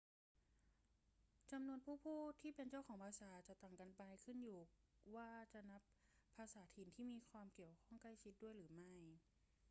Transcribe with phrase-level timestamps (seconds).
[1.51, 4.59] จำนวนผู้พูดที่เป็นเจ้าของภาษาจะต่างกันไป ขึ้นอยู่
[4.99, 5.81] กับว่าจะนับ
[6.35, 8.95] ภาษาถิ่นที่เกี่ยวข้องอย่างใกล้ชิดด้วยหรือไม่